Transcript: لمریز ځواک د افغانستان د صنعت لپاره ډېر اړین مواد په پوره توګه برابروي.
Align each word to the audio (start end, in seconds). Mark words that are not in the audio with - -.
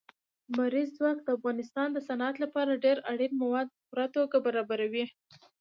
لمریز 0.51 0.89
ځواک 0.97 1.17
د 1.23 1.27
افغانستان 1.37 1.87
د 1.93 1.97
صنعت 2.07 2.35
لپاره 2.43 2.81
ډېر 2.85 2.97
اړین 3.11 3.33
مواد 3.41 3.67
په 3.73 3.79
پوره 3.87 4.05
توګه 4.15 4.37
برابروي. 4.45 5.05